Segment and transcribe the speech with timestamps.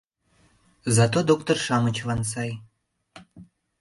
[0.95, 2.51] Зато доктор-шамычлан сай.